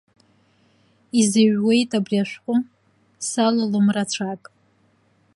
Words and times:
Изыҩуеит 1.19 1.91
абри 1.97 2.17
ашәҟәы, 2.23 2.57
салалом 3.27 3.87
рацәак. 3.95 4.43